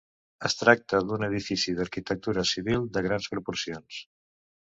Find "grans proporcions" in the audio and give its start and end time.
3.09-4.01